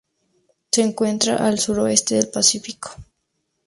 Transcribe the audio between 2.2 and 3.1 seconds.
Pacífico.